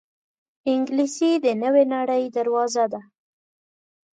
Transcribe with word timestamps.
انګلیسي 0.71 1.31
د 1.45 1.47
نوې 1.63 1.83
نړۍ 1.95 2.23
دروازه 2.35 2.85
ده 2.93 3.01